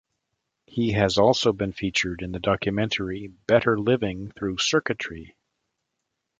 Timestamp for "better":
3.27-3.77